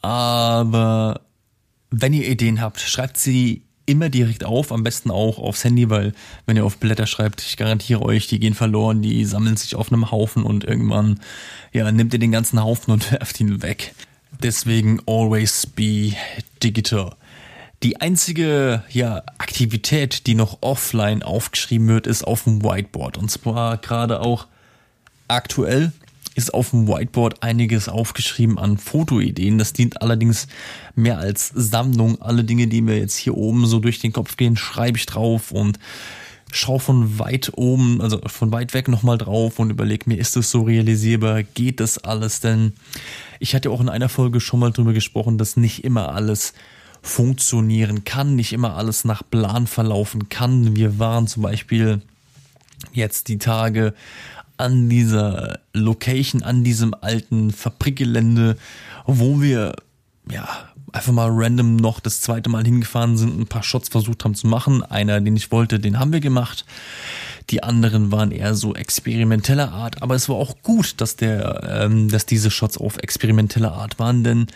Aber 0.00 1.20
wenn 1.90 2.12
ihr 2.12 2.28
Ideen 2.28 2.60
habt, 2.60 2.80
schreibt 2.80 3.18
sie 3.18 3.62
immer 3.84 4.08
direkt 4.08 4.44
auf, 4.44 4.70
am 4.72 4.84
besten 4.84 5.10
auch 5.10 5.38
aufs 5.38 5.64
Handy, 5.64 5.90
weil 5.90 6.12
wenn 6.46 6.56
ihr 6.56 6.64
auf 6.64 6.78
Blätter 6.78 7.06
schreibt, 7.06 7.42
ich 7.42 7.56
garantiere 7.56 8.02
euch, 8.02 8.28
die 8.28 8.38
gehen 8.38 8.54
verloren, 8.54 9.02
die 9.02 9.24
sammeln 9.24 9.56
sich 9.56 9.74
auf 9.74 9.92
einem 9.92 10.10
Haufen 10.10 10.44
und 10.44 10.64
irgendwann, 10.64 11.20
ja, 11.72 11.90
nehmt 11.90 12.12
ihr 12.12 12.20
den 12.20 12.32
ganzen 12.32 12.62
Haufen 12.62 12.92
und 12.92 13.10
werft 13.12 13.40
ihn 13.40 13.62
weg. 13.62 13.94
Deswegen 14.42 15.00
always 15.06 15.66
be 15.66 16.12
digital. 16.62 17.14
Die 17.82 18.00
einzige 18.00 18.84
ja, 18.90 19.22
Aktivität, 19.38 20.26
die 20.28 20.36
noch 20.36 20.58
offline 20.60 21.24
aufgeschrieben 21.24 21.88
wird, 21.88 22.06
ist 22.06 22.22
auf 22.22 22.44
dem 22.44 22.62
Whiteboard. 22.62 23.18
Und 23.18 23.28
zwar 23.28 23.76
gerade 23.78 24.20
auch 24.20 24.46
Aktuell 25.28 25.92
ist 26.34 26.54
auf 26.54 26.70
dem 26.70 26.88
Whiteboard 26.88 27.42
einiges 27.42 27.88
aufgeschrieben 27.88 28.58
an 28.58 28.78
Fotoideen. 28.78 29.58
Das 29.58 29.72
dient 29.72 30.00
allerdings 30.00 30.46
mehr 30.94 31.18
als 31.18 31.48
Sammlung. 31.54 32.20
Alle 32.22 32.44
Dinge, 32.44 32.68
die 32.68 32.80
mir 32.80 32.98
jetzt 32.98 33.16
hier 33.16 33.36
oben 33.36 33.66
so 33.66 33.78
durch 33.78 34.00
den 34.00 34.12
Kopf 34.12 34.36
gehen, 34.36 34.56
schreibe 34.56 34.98
ich 34.98 35.06
drauf 35.06 35.52
und 35.52 35.78
schaue 36.50 36.80
von 36.80 37.18
weit 37.18 37.52
oben, 37.56 38.00
also 38.00 38.20
von 38.26 38.52
weit 38.52 38.74
weg 38.74 38.88
nochmal 38.88 39.18
drauf 39.18 39.58
und 39.58 39.70
überlege 39.70 40.08
mir, 40.08 40.18
ist 40.18 40.36
es 40.36 40.50
so 40.50 40.62
realisierbar? 40.62 41.42
Geht 41.42 41.80
das 41.80 41.98
alles? 41.98 42.40
Denn 42.40 42.72
ich 43.40 43.54
hatte 43.54 43.70
auch 43.70 43.80
in 43.80 43.88
einer 43.88 44.08
Folge 44.08 44.40
schon 44.40 44.60
mal 44.60 44.70
drüber 44.70 44.92
gesprochen, 44.92 45.38
dass 45.38 45.56
nicht 45.56 45.84
immer 45.84 46.14
alles 46.14 46.52
funktionieren 47.02 48.04
kann, 48.04 48.36
nicht 48.36 48.52
immer 48.52 48.76
alles 48.76 49.04
nach 49.04 49.22
Plan 49.28 49.66
verlaufen 49.66 50.28
kann. 50.28 50.76
Wir 50.76 50.98
waren 50.98 51.26
zum 51.26 51.42
Beispiel 51.42 52.00
jetzt 52.92 53.28
die 53.28 53.38
Tage 53.38 53.94
an 54.62 54.88
dieser 54.88 55.58
Location, 55.72 56.42
an 56.42 56.62
diesem 56.62 56.94
alten 56.94 57.50
Fabrikgelände, 57.50 58.56
wo 59.06 59.40
wir 59.40 59.74
ja 60.30 60.48
einfach 60.92 61.12
mal 61.12 61.28
random 61.30 61.76
noch 61.76 61.98
das 61.98 62.20
zweite 62.20 62.48
Mal 62.48 62.64
hingefahren 62.64 63.16
sind, 63.16 63.40
ein 63.40 63.46
paar 63.46 63.64
Shots 63.64 63.88
versucht 63.88 64.24
haben 64.24 64.34
zu 64.34 64.46
machen. 64.46 64.82
Einer, 64.82 65.20
den 65.20 65.36
ich 65.36 65.50
wollte, 65.50 65.80
den 65.80 65.98
haben 65.98 66.12
wir 66.12 66.20
gemacht. 66.20 66.64
Die 67.50 67.62
anderen 67.64 68.12
waren 68.12 68.30
eher 68.30 68.54
so 68.54 68.74
experimenteller 68.74 69.72
Art, 69.72 70.00
aber 70.00 70.14
es 70.14 70.28
war 70.28 70.36
auch 70.36 70.54
gut, 70.62 71.00
dass 71.00 71.16
der, 71.16 71.80
ähm, 71.84 72.08
dass 72.08 72.24
diese 72.24 72.50
Shots 72.50 72.78
auf 72.78 72.98
experimenteller 72.98 73.72
Art 73.72 73.98
waren, 73.98 74.22
denn 74.22 74.46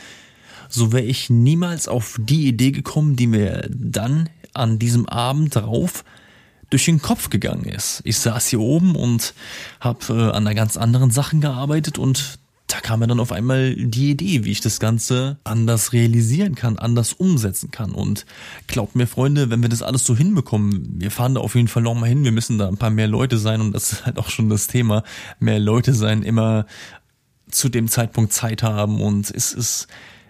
so 0.68 0.92
wäre 0.92 1.04
ich 1.04 1.30
niemals 1.30 1.88
auf 1.88 2.16
die 2.20 2.46
Idee 2.46 2.70
gekommen, 2.70 3.16
die 3.16 3.26
mir 3.26 3.68
dann 3.70 4.28
an 4.54 4.78
diesem 4.78 5.08
Abend 5.08 5.56
darauf 5.56 6.04
durch 6.70 6.84
den 6.84 7.00
Kopf 7.00 7.30
gegangen 7.30 7.64
ist. 7.64 8.00
Ich 8.04 8.18
saß 8.18 8.48
hier 8.48 8.60
oben 8.60 8.96
und 8.96 9.34
habe 9.80 10.00
äh, 10.08 10.30
an 10.30 10.46
einer 10.46 10.54
ganz 10.54 10.76
anderen 10.76 11.10
Sachen 11.10 11.40
gearbeitet 11.40 11.98
und 11.98 12.38
da 12.66 12.80
kam 12.80 12.98
mir 12.98 13.06
dann 13.06 13.20
auf 13.20 13.30
einmal 13.30 13.76
die 13.76 14.10
Idee, 14.10 14.44
wie 14.44 14.50
ich 14.50 14.60
das 14.60 14.80
Ganze 14.80 15.38
anders 15.44 15.92
realisieren 15.92 16.56
kann, 16.56 16.78
anders 16.78 17.12
umsetzen 17.12 17.70
kann. 17.70 17.92
Und 17.92 18.26
glaubt 18.66 18.96
mir, 18.96 19.06
Freunde, 19.06 19.50
wenn 19.50 19.62
wir 19.62 19.68
das 19.68 19.82
alles 19.82 20.04
so 20.04 20.16
hinbekommen, 20.16 20.96
wir 20.98 21.12
fahren 21.12 21.36
da 21.36 21.40
auf 21.40 21.54
jeden 21.54 21.68
Fall 21.68 21.84
nochmal 21.84 22.08
hin, 22.08 22.24
wir 22.24 22.32
müssen 22.32 22.58
da 22.58 22.66
ein 22.66 22.76
paar 22.76 22.90
mehr 22.90 23.06
Leute 23.06 23.38
sein 23.38 23.60
und 23.60 23.72
das 23.72 23.92
ist 23.92 24.06
halt 24.06 24.18
auch 24.18 24.30
schon 24.30 24.50
das 24.50 24.66
Thema, 24.66 25.04
mehr 25.38 25.60
Leute 25.60 25.94
sein, 25.94 26.24
immer 26.24 26.66
zu 27.48 27.68
dem 27.68 27.86
Zeitpunkt 27.86 28.32
Zeit 28.32 28.64
haben 28.64 29.00
und 29.00 29.30
es 29.30 29.52
ist 29.52 29.86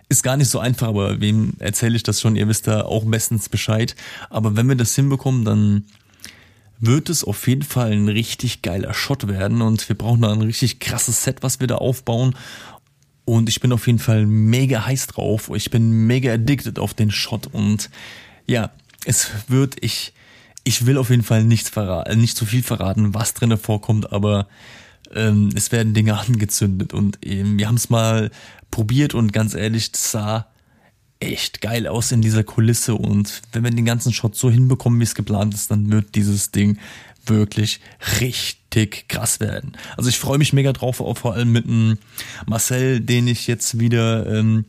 ist 0.08 0.22
gar 0.22 0.36
nicht 0.36 0.50
so 0.50 0.60
einfach, 0.60 0.86
aber 0.88 1.20
wem 1.20 1.54
erzähle 1.58 1.96
ich 1.96 2.04
das 2.04 2.20
schon? 2.20 2.36
Ihr 2.36 2.46
wisst 2.46 2.68
da 2.68 2.82
auch 2.82 3.04
bestens 3.04 3.48
Bescheid. 3.48 3.96
Aber 4.30 4.54
wenn 4.54 4.68
wir 4.68 4.76
das 4.76 4.94
hinbekommen, 4.94 5.44
dann 5.44 5.84
wird 6.78 7.08
es 7.08 7.24
auf 7.24 7.46
jeden 7.48 7.62
Fall 7.62 7.92
ein 7.92 8.08
richtig 8.08 8.62
geiler 8.62 8.94
Shot 8.94 9.28
werden 9.28 9.62
und 9.62 9.88
wir 9.88 9.96
brauchen 9.96 10.22
da 10.22 10.32
ein 10.32 10.42
richtig 10.42 10.78
krasses 10.80 11.24
Set, 11.24 11.42
was 11.42 11.60
wir 11.60 11.66
da 11.66 11.76
aufbauen. 11.76 12.36
Und 13.24 13.48
ich 13.48 13.60
bin 13.60 13.72
auf 13.72 13.86
jeden 13.86 13.98
Fall 13.98 14.26
mega 14.26 14.86
heiß 14.86 15.08
drauf. 15.08 15.50
Ich 15.54 15.70
bin 15.70 16.06
mega 16.06 16.32
addicted 16.32 16.78
auf 16.78 16.94
den 16.94 17.10
Shot 17.10 17.48
und 17.48 17.90
ja, 18.46 18.70
es 19.04 19.30
wird, 19.48 19.76
ich, 19.82 20.12
ich 20.64 20.86
will 20.86 20.98
auf 20.98 21.10
jeden 21.10 21.24
Fall 21.24 21.44
nichts 21.44 21.68
verraten, 21.68 22.20
nicht 22.20 22.36
zu 22.36 22.46
viel 22.46 22.62
verraten, 22.62 23.14
was 23.14 23.34
drinnen 23.34 23.58
vorkommt, 23.58 24.12
aber 24.12 24.46
ähm, 25.14 25.50
es 25.54 25.72
werden 25.72 25.94
Dinge 25.94 26.18
angezündet 26.18 26.94
und 26.94 27.18
ähm, 27.24 27.58
wir 27.58 27.66
haben 27.66 27.76
es 27.76 27.90
mal 27.90 28.30
probiert 28.70 29.14
und 29.14 29.32
ganz 29.32 29.54
ehrlich, 29.54 29.92
das 29.92 30.12
sah 30.12 30.46
echt 31.20 31.60
geil 31.60 31.86
aus 31.86 32.12
in 32.12 32.20
dieser 32.20 32.44
Kulisse 32.44 32.94
und 32.94 33.42
wenn 33.52 33.64
wir 33.64 33.70
den 33.70 33.84
ganzen 33.84 34.12
Shot 34.12 34.36
so 34.36 34.50
hinbekommen, 34.50 35.00
wie 35.00 35.04
es 35.04 35.14
geplant 35.14 35.54
ist, 35.54 35.70
dann 35.70 35.90
wird 35.90 36.14
dieses 36.14 36.50
Ding 36.50 36.78
wirklich 37.28 37.80
richtig 38.20 39.08
krass 39.08 39.40
werden. 39.40 39.72
Also 39.96 40.08
ich 40.08 40.18
freue 40.18 40.38
mich 40.38 40.52
mega 40.52 40.72
drauf, 40.72 41.00
auch 41.00 41.18
vor 41.18 41.34
allem 41.34 41.52
mit 41.52 41.66
dem 41.66 41.98
Marcel, 42.46 43.00
den 43.00 43.26
ich 43.26 43.46
jetzt 43.46 43.78
wieder, 43.80 44.26
ähm, 44.26 44.66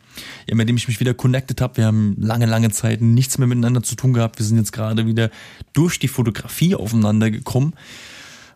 ja, 0.48 0.56
mit 0.56 0.68
dem 0.70 0.78
ich 0.78 0.88
mich 0.88 1.00
wieder 1.00 1.14
connected 1.14 1.62
habe. 1.62 1.78
Wir 1.78 1.86
haben 1.86 2.16
lange, 2.20 2.46
lange 2.46 2.72
Zeit 2.72 3.02
nichts 3.02 3.38
mehr 3.38 3.48
miteinander 3.48 3.84
zu 3.84 3.96
tun 3.96 4.14
gehabt. 4.14 4.40
Wir 4.40 4.46
sind 4.46 4.58
jetzt 4.58 4.72
gerade 4.72 5.06
wieder 5.06 5.30
durch 5.74 6.00
die 6.00 6.08
Fotografie 6.08 6.76
aufeinander 6.76 7.30
gekommen. 7.32 7.74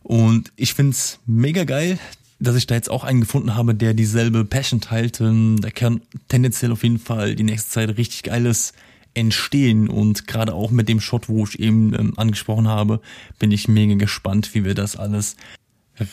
Und 0.03 0.51
ich 0.55 0.73
find's 0.73 1.19
mega 1.27 1.63
geil, 1.63 1.99
dass 2.41 2.55
ich 2.55 2.67
da 2.67 2.75
jetzt 2.75 2.89
auch 2.89 3.03
einen 3.03 3.21
gefunden 3.21 3.55
habe, 3.55 3.75
der 3.75 3.93
dieselbe 3.93 4.43
Passion 4.43 4.81
teilt. 4.81 5.19
Da 5.19 5.69
kann 5.69 6.01
tendenziell 6.27 6.71
auf 6.71 6.83
jeden 6.83 6.99
Fall 6.99 7.35
die 7.35 7.43
nächste 7.43 7.69
Zeit 7.69 7.97
richtig 7.97 8.23
geiles 8.23 8.73
entstehen 9.13 9.89
und 9.89 10.27
gerade 10.27 10.53
auch 10.53 10.71
mit 10.71 10.87
dem 10.87 11.01
Shot, 11.01 11.27
wo 11.27 11.43
ich 11.43 11.59
eben 11.59 11.93
ähm, 11.93 12.13
angesprochen 12.15 12.67
habe, 12.67 13.01
bin 13.39 13.51
ich 13.51 13.67
mega 13.67 13.95
gespannt, 13.95 14.55
wie 14.55 14.63
wir 14.63 14.73
das 14.73 14.95
alles 14.95 15.35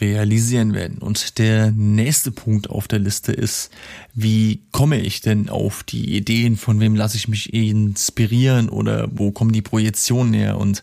realisieren 0.01 0.75
werden. 0.75 0.99
Und 0.99 1.39
der 1.39 1.71
nächste 1.71 2.33
Punkt 2.33 2.69
auf 2.69 2.89
der 2.89 2.99
Liste 2.99 3.33
ist, 3.33 3.71
wie 4.15 4.63
komme 4.73 5.01
ich 5.01 5.21
denn 5.21 5.49
auf 5.49 5.85
die 5.85 6.17
Ideen, 6.17 6.57
von 6.57 6.81
wem 6.81 6.97
lasse 6.97 7.17
ich 7.17 7.29
mich 7.29 7.55
inspirieren 7.55 8.69
oder 8.69 9.09
wo 9.13 9.31
kommen 9.31 9.53
die 9.53 9.63
Projektionen 9.63 10.35
her? 10.35 10.59
Und 10.59 10.83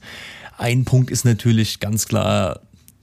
ein 0.57 0.85
Punkt 0.85 1.11
ist 1.11 1.25
natürlich 1.25 1.79
ganz 1.81 2.07
klar 2.07 2.61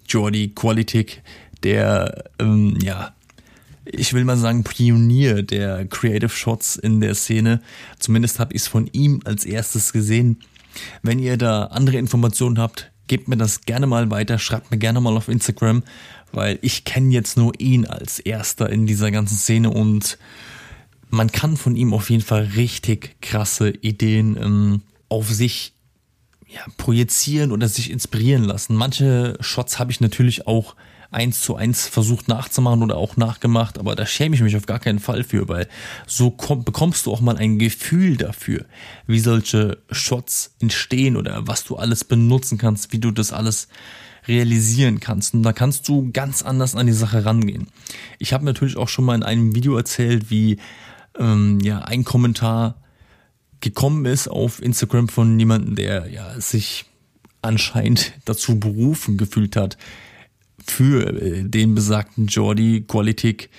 Jordi 0.09 0.49
Qualitik, 0.49 1.23
der, 1.65 2.25
ähm, 2.39 2.79
ja, 2.83 3.15
ich 3.85 4.13
will 4.13 4.25
mal 4.25 4.37
sagen, 4.37 4.65
Pionier 4.65 5.43
der 5.43 5.87
Creative 5.87 6.31
Shots 6.31 6.77
in 6.77 7.01
der 7.01 7.15
Szene. 7.15 7.61
Zumindest 7.99 8.39
habe 8.39 8.55
ich 8.55 8.63
es 8.63 8.69
von 8.69 8.89
ihm 8.93 9.21
als 9.25 9.45
erstes 9.45 9.93
gesehen. 9.93 10.39
Wenn 11.03 11.19
ihr 11.19 11.37
da 11.37 11.65
andere 11.65 11.99
Informationen 11.99 12.59
habt, 12.59 12.93
gebt 13.09 13.29
mir 13.29 13.37
das 13.37 13.63
gerne 13.63 13.87
mal 13.87 14.11
weiter, 14.11 14.39
schreibt 14.39 14.71
mir 14.71 14.79
gerne 14.79 15.01
mal 15.01 15.17
auf 15.17 15.29
Instagram, 15.29 15.83
weil 16.33 16.59
ich 16.63 16.85
kenne 16.85 17.13
jetzt 17.13 17.37
nur 17.37 17.53
ihn 17.59 17.87
als 17.87 18.19
erster 18.19 18.71
in 18.71 18.87
dieser 18.87 19.11
ganzen 19.11 19.37
Szene 19.37 19.71
und 19.71 20.19
man 21.11 21.31
kann 21.31 21.59
von 21.59 21.77
ihm 21.77 21.93
auf 21.93 22.09
jeden 22.09 22.23
Fall 22.23 22.45
richtig 22.57 23.21
krasse 23.21 23.69
Ideen 23.69 24.39
ähm, 24.41 24.83
auf 25.11 25.29
sich 25.29 25.75
ja, 26.49 26.61
projizieren 26.79 27.53
oder 27.53 27.69
sich 27.69 27.91
inspirieren 27.91 28.45
lassen. 28.45 28.75
Manche 28.77 29.37
Shots 29.41 29.79
habe 29.79 29.91
ich 29.91 30.01
natürlich 30.01 30.47
auch 30.47 30.75
eins 31.13 31.43
zu 31.43 31.57
eins 31.57 31.87
versucht 31.87 32.29
nachzumachen 32.29 32.83
oder 32.83 32.97
auch 32.97 33.17
nachgemacht, 33.17 33.79
aber 33.79 33.95
da 33.95 34.07
schäme 34.07 34.35
ich 34.35 34.43
mich 34.43 34.57
auf 34.57 34.67
gar 34.67 34.79
keinen 34.79 34.99
Fall 34.99 35.25
für, 35.25 35.49
weil 35.49 35.69
so 36.07 36.31
komm, 36.31 36.65
bekommst 36.65 37.07
du 37.07 37.13
auch 37.13 37.21
mal 37.21 37.37
ein 37.37 37.59
Gefühl 37.59 38.17
dafür, 38.17 38.65
wie 39.07 39.21
solche 39.21 39.79
Shots 39.91 40.55
entstehen 40.61 41.17
oder 41.17 41.47
was 41.47 41.65
du 41.65 41.77
alles 41.77 42.05
benutzen 42.05 42.59
kannst, 42.59 42.93
wie 42.93 42.99
du 42.99 43.11
das 43.11 43.33
alles 43.33 43.69
realisieren 44.29 45.01
kannst. 45.01 45.35
Und 45.35 45.43
da 45.43 45.53
kannst 45.53 45.89
du 45.89 46.11
ganz 46.13 46.43
anders 46.43 46.77
an 46.77 46.87
die 46.87 46.93
Sache 46.93 47.25
rangehen. 47.25 47.69
Ich 48.19 48.33
habe 48.33 48.45
natürlich 48.45 48.77
auch 48.77 48.89
schon 48.89 49.05
mal 49.05 49.15
in 49.15 49.23
einem 49.23 49.55
Video 49.55 49.77
erzählt, 49.77 50.31
wie 50.31 50.59
ähm, 51.19 51.59
ja 51.61 51.81
ein 51.81 52.05
Kommentar 52.05 52.77
gekommen 53.61 54.07
ist 54.07 54.29
auf 54.29 54.63
Instagram 54.63 55.09
von 55.09 55.39
jemandem, 55.39 55.77
der 55.77 56.09
ja 56.11 56.41
sich 56.41 56.87
anscheinend 57.43 58.13
dazu 58.25 58.59
berufen 58.59 59.17
gefühlt 59.17 59.57
hat, 59.57 59.77
für 60.67 61.21
äh, 61.21 61.45
den 61.45 61.75
besagten 61.75 62.27
Jordi 62.27 62.85
Qualitik 62.87 63.51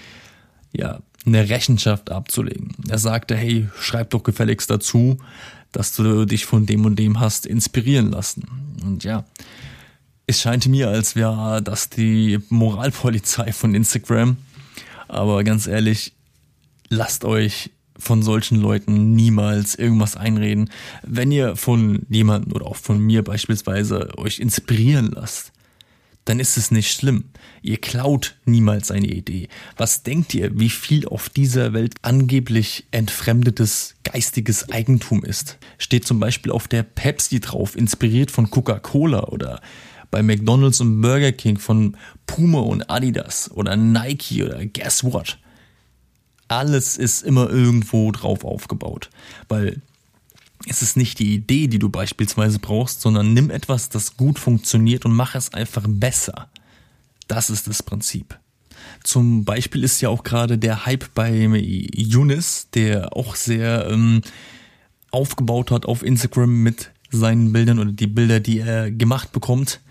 ja 0.72 1.00
eine 1.26 1.50
Rechenschaft 1.50 2.12
abzulegen. 2.12 2.74
Er 2.90 2.98
sagte, 2.98 3.36
hey, 3.36 3.68
schreib 3.80 4.10
doch 4.10 4.24
gefälligst 4.24 4.70
dazu, 4.70 5.18
dass 5.72 5.96
du 5.96 6.26
dich 6.26 6.46
von 6.46 6.66
dem 6.66 6.86
und 6.86 6.98
dem 6.98 7.20
hast 7.20 7.46
inspirieren 7.46 8.12
lassen. 8.12 8.48
Und 8.84 9.04
ja, 9.04 9.26
es 10.28 10.42
scheint 10.42 10.68
mir, 10.68 10.90
als 10.90 11.16
wäre 11.16 11.62
das 11.62 11.90
die 11.90 12.40
Moralpolizei 12.50 13.54
von 13.54 13.74
Instagram. 13.74 14.38
Aber 15.08 15.44
ganz 15.44 15.68
ehrlich, 15.68 16.14
lasst 16.90 17.26
euch 17.26 17.72
von 17.98 18.24
solchen 18.24 18.60
Leuten 18.60 19.14
niemals 19.16 19.76
irgendwas 19.76 20.18
einreden. 20.18 20.70
Wenn 21.04 21.32
ihr 21.32 21.56
von 21.56 22.06
jemandem 22.10 22.54
oder 22.54 22.66
auch 22.66 22.76
von 22.76 23.00
mir 23.00 23.24
beispielsweise 23.24 24.18
euch 24.18 24.40
inspirieren 24.40 25.12
lasst, 25.14 25.53
dann 26.26 26.40
ist 26.40 26.58
es 26.58 26.72
nicht 26.72 26.92
schlimm. 26.92 27.26
Ihr 27.62 27.78
klaut 27.78 28.36
niemals 28.46 28.92
eine 28.92 29.08
Idee. 29.08 29.50
Was 29.78 30.04
denkt 30.04 30.34
ihr, 30.34 30.58
wie 30.58 30.70
viel 30.70 31.08
auf 31.08 31.30
dieser 31.30 31.74
Welt 31.74 31.96
angeblich 32.02 32.86
entfremdetes 32.92 33.96
geistiges 34.04 34.70
Eigentum 34.70 35.24
ist? 35.24 35.58
Steht 35.78 36.06
zum 36.06 36.20
Beispiel 36.20 36.52
auf 36.52 36.68
der 36.68 36.84
Pepsi 36.84 37.40
drauf, 37.40 37.76
inspiriert 37.76 38.32
von 38.32 38.50
Coca-Cola 38.50 39.26
oder 39.26 39.62
bei 40.12 40.22
McDonald's 40.22 40.80
und 40.80 41.02
Burger 41.02 41.32
King 41.32 41.58
von 41.58 41.98
Puma 42.28 42.60
und 42.60 42.90
Adidas 42.90 43.52
oder 43.52 43.76
Nike 43.76 44.44
oder 44.44 44.66
Guess 44.66 45.04
What? 45.04 45.40
Alles 46.48 46.98
ist 46.98 47.24
immer 47.24 47.50
irgendwo 47.50 48.12
drauf 48.12 48.46
aufgebaut, 48.46 49.10
weil 49.50 49.82
es 50.68 50.82
ist 50.82 50.98
nicht 50.98 51.20
die 51.20 51.36
Idee, 51.36 51.68
die 51.68 51.80
du 51.80 51.90
beispielsweise 51.90 52.60
brauchst, 52.60 53.02
sondern 53.02 53.34
nimm 53.34 53.50
etwas, 53.50 53.90
das 53.90 54.18
gut 54.18 54.40
funktioniert 54.40 55.06
und 55.06 55.14
mach 55.14 55.36
es 55.36 55.54
einfach 55.54 55.84
besser. 55.88 56.50
Das 57.28 57.50
ist 57.50 57.68
das 57.68 57.84
Prinzip. 57.84 58.38
Zum 59.04 59.44
Beispiel 59.46 59.84
ist 59.84 60.02
ja 60.02 60.10
auch 60.10 60.24
gerade 60.24 60.58
der 60.58 60.86
Hype 60.86 61.14
bei 61.14 61.32
Younes, 61.32 62.70
der 62.74 63.16
auch 63.16 63.36
sehr 63.36 63.88
ähm, 63.90 64.22
aufgebaut 65.12 65.72
hat 65.72 65.86
auf 65.86 66.04
Instagram 66.04 66.64
mit 66.64 66.92
seinen 67.12 67.54
Bildern 67.54 67.80
oder 67.80 67.92
die 67.92 68.08
Bilder, 68.08 68.40
die 68.40 68.60
er 68.60 68.92
gemacht 68.92 69.32
bekommt. 69.32 69.82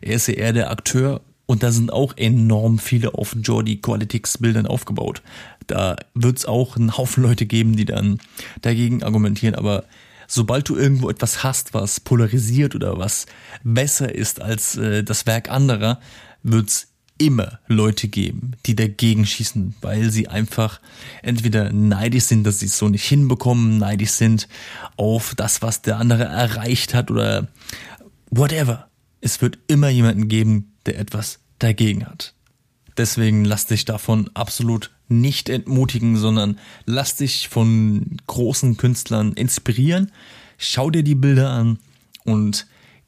Er 0.00 0.14
ist 0.14 0.28
ja 0.28 0.34
eher 0.34 0.52
der 0.52 0.70
Akteur 0.70 1.20
und 1.46 1.62
da 1.62 1.72
sind 1.72 1.92
auch 1.92 2.16
enorm 2.16 2.78
viele 2.78 3.14
auf 3.14 3.36
Jordi 3.40 3.78
Qualitics 3.78 4.38
Bildern 4.38 4.66
aufgebaut. 4.66 5.22
Da 5.66 5.96
wird 6.14 6.38
es 6.38 6.46
auch 6.46 6.76
einen 6.76 6.96
Haufen 6.96 7.22
Leute 7.22 7.46
geben, 7.46 7.76
die 7.76 7.84
dann 7.84 8.18
dagegen 8.62 9.02
argumentieren, 9.02 9.54
aber 9.54 9.84
sobald 10.30 10.68
du 10.68 10.76
irgendwo 10.76 11.10
etwas 11.10 11.42
hast, 11.42 11.74
was 11.74 11.98
polarisiert 11.98 12.74
oder 12.76 12.96
was 12.96 13.26
besser 13.64 14.14
ist 14.14 14.40
als 14.40 14.76
äh, 14.76 15.02
das 15.02 15.26
Werk 15.26 15.50
anderer, 15.50 16.00
wird's 16.44 16.86
immer 17.18 17.58
Leute 17.66 18.08
geben, 18.08 18.52
die 18.64 18.76
dagegen 18.76 19.26
schießen, 19.26 19.74
weil 19.82 20.10
sie 20.10 20.28
einfach 20.28 20.80
entweder 21.22 21.72
neidisch 21.72 22.24
sind, 22.24 22.44
dass 22.44 22.60
sie 22.60 22.66
es 22.66 22.78
so 22.78 22.88
nicht 22.88 23.04
hinbekommen, 23.04 23.76
neidisch 23.76 24.12
sind 24.12 24.48
auf 24.96 25.34
das, 25.34 25.60
was 25.60 25.82
der 25.82 25.98
andere 25.98 26.24
erreicht 26.24 26.94
hat 26.94 27.10
oder 27.10 27.48
whatever. 28.30 28.88
Es 29.20 29.42
wird 29.42 29.58
immer 29.66 29.90
jemanden 29.90 30.28
geben, 30.28 30.72
der 30.86 30.98
etwas 30.98 31.40
dagegen 31.58 32.06
hat. 32.06 32.34
Deswegen 32.96 33.44
lass 33.44 33.66
dich 33.66 33.84
davon 33.84 34.30
absolut 34.32 34.90
nicht 35.10 35.48
entmutigen, 35.48 36.16
sondern 36.16 36.58
lass 36.86 37.16
dich 37.16 37.48
von 37.48 38.16
großen 38.26 38.76
Künstlern 38.76 39.32
inspirieren, 39.32 40.12
schau 40.56 40.90
dir 40.90 41.02
die 41.02 41.14
Bilder 41.14 41.50
an 41.50 41.78
und 42.24 42.66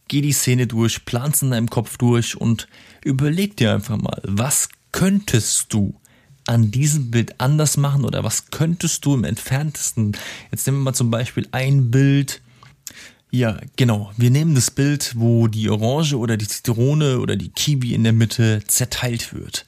geh 0.09 0.21
die 0.21 0.33
Szene 0.33 0.67
durch, 0.67 1.05
plan's 1.05 1.43
in 1.43 1.53
deinem 1.53 1.71
Kopf 1.71 1.97
durch 1.97 2.37
und 2.37 2.69
überleg 3.05 3.57
dir 3.57 3.73
einfach 3.73 3.97
mal, 3.97 4.21
was 4.25 4.69
könntest 4.91 5.73
du 5.73 5.95
an 6.47 6.71
diesem 6.71 7.11
Bild 7.11 7.41
anders 7.41 7.77
machen 7.77 8.05
oder 8.05 8.25
was 8.25 8.51
könntest 8.51 9.05
du 9.05 9.15
im 9.15 9.25
entferntesten? 9.25 10.17
Jetzt 10.51 10.67
nehmen 10.67 10.79
wir 10.79 10.85
mal 10.85 10.95
zum 10.95 11.11
Beispiel 11.11 11.47
ein 11.53 11.91
Bild. 11.91 12.43
Ja, 13.31 13.59
genau. 13.77 14.13
Wir 14.17 14.31
nehmen 14.31 14.55
das 14.55 14.71
Bild, 14.71 15.15
wo 15.17 15.47
die 15.47 15.71
Orange 15.71 16.15
oder 16.15 16.37
die 16.37 16.49
Zitrone 16.49 17.21
oder 17.21 17.37
die 17.37 17.49
Kiwi 17.49 17.95
in 17.95 18.05
der 18.05 18.13
Mitte 18.13 18.63
zerteilt 18.67 19.33
wird. 19.33 19.65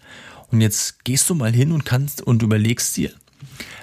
Und 0.54 0.60
jetzt 0.60 1.04
gehst 1.04 1.28
du 1.28 1.34
mal 1.34 1.52
hin 1.52 1.72
und 1.72 1.84
kannst 1.84 2.22
und 2.22 2.40
überlegst 2.44 2.96
dir, 2.96 3.10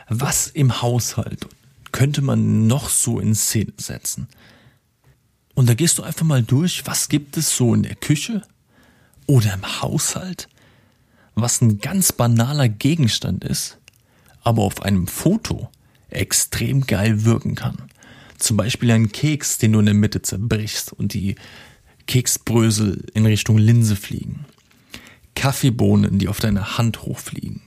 was 0.07 0.47
im 0.47 0.81
Haushalt 0.81 1.45
könnte 1.91 2.21
man 2.21 2.65
noch 2.65 2.87
so 2.87 3.19
in 3.19 3.35
Szene 3.35 3.73
setzen? 3.75 4.29
Und 5.53 5.67
da 5.67 5.73
gehst 5.73 5.97
du 5.97 6.03
einfach 6.03 6.25
mal 6.25 6.41
durch, 6.41 6.87
was 6.87 7.09
gibt 7.09 7.35
es 7.35 7.57
so 7.57 7.73
in 7.73 7.83
der 7.83 7.95
Küche 7.95 8.41
oder 9.27 9.53
im 9.53 9.81
Haushalt, 9.81 10.47
was 11.35 11.59
ein 11.59 11.79
ganz 11.79 12.13
banaler 12.13 12.69
Gegenstand 12.69 13.43
ist, 13.43 13.77
aber 14.41 14.61
auf 14.61 14.81
einem 14.81 15.07
Foto 15.07 15.69
extrem 16.09 16.87
geil 16.87 17.25
wirken 17.25 17.55
kann. 17.55 17.89
Zum 18.37 18.55
Beispiel 18.55 18.91
ein 18.91 19.11
Keks, 19.11 19.57
den 19.57 19.73
du 19.73 19.79
in 19.79 19.87
der 19.87 19.93
Mitte 19.93 20.21
zerbrichst 20.21 20.93
und 20.93 21.13
die 21.13 21.35
Keksbrösel 22.07 23.07
in 23.13 23.25
Richtung 23.25 23.57
Linse 23.57 23.97
fliegen. 23.97 24.45
Kaffeebohnen, 25.35 26.19
die 26.19 26.27
auf 26.27 26.39
deiner 26.39 26.77
Hand 26.77 27.03
hochfliegen. 27.03 27.61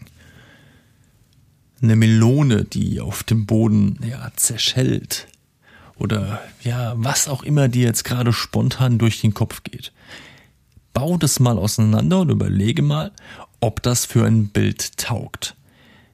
Eine 1.82 1.96
Melone, 1.96 2.64
die 2.64 3.00
auf 3.00 3.22
dem 3.22 3.46
Boden 3.46 3.98
ja, 4.08 4.30
zerschellt. 4.36 5.26
Oder 5.96 6.40
ja, 6.62 6.94
was 6.96 7.28
auch 7.28 7.42
immer 7.42 7.68
dir 7.68 7.84
jetzt 7.84 8.04
gerade 8.04 8.32
spontan 8.32 8.98
durch 8.98 9.20
den 9.20 9.34
Kopf 9.34 9.62
geht. 9.62 9.92
Bau 10.92 11.16
das 11.16 11.40
mal 11.40 11.58
auseinander 11.58 12.20
und 12.20 12.30
überlege 12.30 12.82
mal, 12.82 13.12
ob 13.60 13.82
das 13.82 14.06
für 14.06 14.24
ein 14.24 14.48
Bild 14.48 14.96
taugt. 14.96 15.56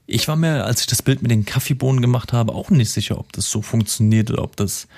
Ich 0.07 0.26
war 0.26 0.37
mir, 0.37 0.64
als 0.64 0.80
ich 0.80 0.87
das 0.87 1.02
Bild 1.02 1.23
mit 1.23 1.30
den 1.30 1.45
Kaffeebohnen 1.45 2.00
gemacht 2.00 2.33
habe, 2.33 2.52
auch 2.52 2.71
nicht 2.71 2.90
sicher, 2.90 3.19
ob 3.19 3.33
das 3.33 3.50
so 3.50 3.62
funktioniert 3.62 4.30
oder 4.30 4.42
ob 4.42 4.57
das 4.57 4.88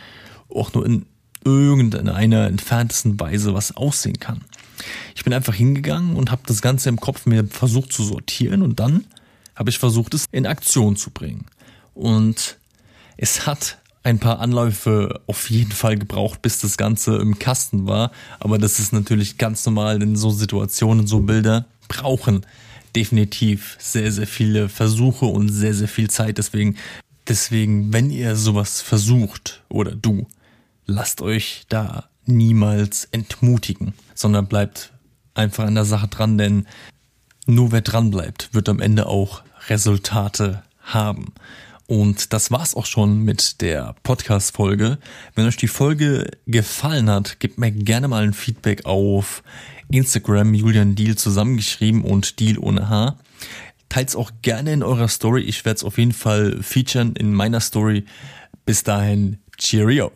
auch 0.49 0.73
nur 0.73 0.87
in 0.87 1.07
irgendeiner 1.45 2.47
entferntesten 2.47 3.19
Weise 3.19 3.53
was 3.55 3.77
aussehen 3.77 4.21
kann. 4.21 4.43
Ich 5.15 5.25
bin 5.25 5.33
einfach 5.33 5.55
hingegangen 5.55 6.17
und 6.17 6.31
habe 6.31 6.43
das 6.47 6.63
Ganze 6.63 6.89
im 6.89 7.01
Kopf 7.01 7.27
mir 7.27 7.47
versucht 7.47 7.93
zu 7.93 8.05
sortieren 8.05 8.63
und 8.63 8.81
dann 8.81 9.05
habe 9.55 9.71
ich 9.71 9.79
versucht, 9.79 10.15
es 10.15 10.27
in 10.33 10.47
Aktion 10.47 10.97
zu 10.97 11.11
bringen. 11.11 11.47
Und 11.95 12.59
es 13.17 13.47
hat 13.47 13.79
ein 14.03 14.19
paar 14.19 14.41
Anläufe 14.41 15.21
auf 15.27 15.51
jeden 15.51 15.73
Fall 15.73 15.97
gebraucht, 15.97 16.43
bis 16.43 16.61
das 16.61 16.77
Ganze 16.77 17.17
im 17.17 17.39
Kasten 17.39 17.87
war. 17.87 18.11
Aber 18.41 18.59
das 18.59 18.79
ist 18.79 18.93
natürlich 18.93 19.39
ganz 19.39 19.65
normal, 19.65 19.99
denn 19.99 20.17
so 20.17 20.31
Situationen, 20.31 21.07
so 21.07 21.21
Bilder 21.21 21.67
brauchen 21.89 22.45
definitiv 22.97 23.77
sehr, 23.79 24.11
sehr 24.13 24.27
viele 24.27 24.69
Versuche 24.69 25.27
und 25.27 25.49
sehr, 25.49 25.75
sehr 25.75 25.89
viel 25.89 26.11
Zeit. 26.11 26.39
Deswegen, 26.39 26.77
deswegen, 27.29 27.93
wenn 27.93 28.11
ihr 28.11 28.37
sowas 28.37 28.81
versucht 28.81 29.63
oder 29.69 29.93
du, 29.93 30.27
lasst 30.87 31.23
euch 31.23 31.65
da 31.69 32.09
niemals 32.27 33.07
entmutigen, 33.07 33.95
sondern 34.15 34.47
bleibt 34.47 34.93
einfach 35.35 35.65
an 35.65 35.75
der 35.75 35.85
Sache 35.85 36.09
dran, 36.09 36.39
denn 36.39 36.67
nur 37.47 37.73
wer 37.73 37.81
dran 37.81 38.11
bleibt, 38.11 38.55
wird 38.55 38.69
am 38.69 38.81
Ende 38.81 39.07
auch 39.07 39.43
Resultate 39.69 40.63
haben. 40.83 41.33
Und 41.87 42.33
das 42.33 42.51
war's 42.51 42.75
auch 42.75 42.87
schon 42.87 43.19
mit 43.19 43.61
der 43.61 43.95
Podcast-Folge. 44.03 44.99
Wenn 45.35 45.47
euch 45.47 45.57
die 45.57 45.69
Folge 45.69 46.31
gefallen 46.47 47.11
hat, 47.11 47.41
gebt 47.41 47.59
mir 47.59 47.71
gerne 47.71 48.09
mal 48.09 48.23
ein 48.23 48.33
Feedback 48.33 48.87
auf 48.87 49.43
Instagram 49.91 50.55
Julian 50.55 50.95
Deal 50.95 51.17
zusammengeschrieben 51.17 52.03
und 52.03 52.41
Deal 52.41 52.59
ohne 52.59 52.89
H. 52.89 53.19
Teilt's 53.89 54.17
auch 54.17 54.31
gerne 54.41 54.73
in 54.73 54.83
eurer 54.83 55.09
Story. 55.09 55.43
Ich 55.43 55.65
werde 55.67 55.77
es 55.77 55.85
auf 55.85 55.99
jeden 55.99 56.13
Fall 56.13 56.63
featuren 56.63 57.15
in 57.15 57.35
meiner 57.35 57.61
Story. 57.61 58.07
Bis 58.65 58.85
dahin, 58.85 59.39
Cheerio. 59.59 60.13